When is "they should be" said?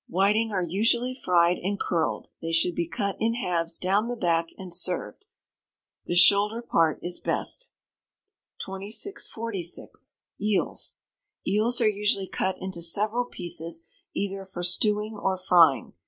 2.41-2.87